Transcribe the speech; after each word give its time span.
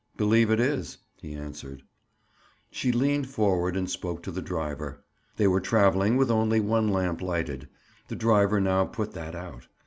"Believe 0.17 0.49
it 0.49 0.59
is," 0.59 0.97
he 1.17 1.35
answered. 1.35 1.83
She 2.71 2.91
leaned 2.91 3.27
forward 3.29 3.77
and 3.77 3.87
spoke 3.87 4.23
to 4.23 4.31
the 4.31 4.41
driver. 4.41 5.03
They 5.37 5.45
were 5.45 5.61
traveling 5.61 6.17
with 6.17 6.31
only 6.31 6.59
one 6.59 6.87
lamp 6.89 7.21
lighted; 7.21 7.69
the 8.07 8.15
driver 8.15 8.59
now 8.59 8.85
put 8.85 9.11
that 9.11 9.35
out. 9.35 9.67